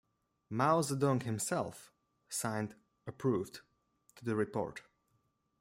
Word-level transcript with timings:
Mao 0.49 0.81
Zedong 0.81 1.21
himself 1.21 1.91
signed 2.27 2.73
"approved" 3.05 3.59
to 4.15 4.25
the 4.25 4.35
report. 4.35 4.81